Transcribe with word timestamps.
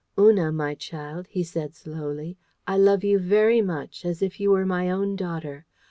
"Una, 0.17 0.51
my 0.51 0.73
child," 0.73 1.27
he 1.29 1.43
said 1.43 1.75
slowly, 1.75 2.35
"I 2.65 2.75
love 2.75 3.03
you 3.03 3.19
very 3.19 3.61
much, 3.61 4.03
as 4.03 4.23
if 4.23 4.39
you 4.39 4.49
were 4.49 4.65
my 4.65 4.89
own 4.89 5.15
daughter. 5.15 5.67